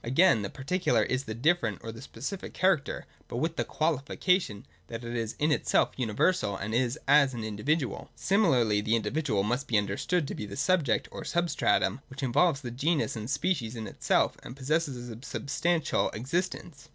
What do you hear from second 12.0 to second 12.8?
which involves the